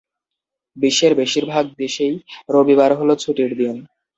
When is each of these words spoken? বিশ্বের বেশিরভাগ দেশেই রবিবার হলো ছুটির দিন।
বিশ্বের 0.77 1.13
বেশিরভাগ 1.15 1.65
দেশেই 1.77 2.15
রবিবার 2.49 2.91
হলো 2.99 3.13
ছুটির 3.15 3.51
দিন। 3.57 3.75